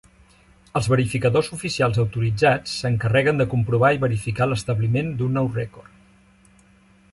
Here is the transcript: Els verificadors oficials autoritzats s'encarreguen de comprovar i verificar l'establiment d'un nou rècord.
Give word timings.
Els 0.79 0.87
verificadors 0.91 1.49
oficials 1.57 1.99
autoritzats 2.03 2.73
s'encarreguen 2.81 3.43
de 3.43 3.47
comprovar 3.53 3.93
i 3.97 4.01
verificar 4.07 4.49
l'establiment 4.49 5.15
d'un 5.21 5.39
nou 5.41 5.55
rècord. 5.63 5.97